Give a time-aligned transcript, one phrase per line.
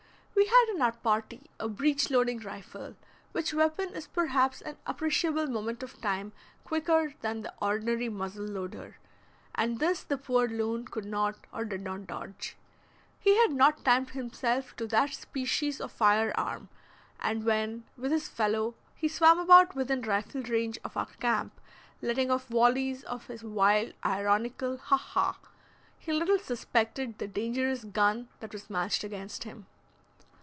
[0.33, 2.95] We had in our party a breach loading rifle,
[3.31, 8.95] which weapon is perhaps an appreciable moment of time quicker than the ordinary muzzleloader,
[9.53, 12.57] and this the poor loon could not or did not dodge.
[13.19, 16.69] He had not timed himself to that species of fire arm,
[17.19, 21.59] and when, with his fellow, he swam about within rifle range of our camp,
[22.01, 25.37] letting off volleys of his wild ironical ha ha,
[25.99, 29.67] he little suspected the dangerous gun that was matched against him.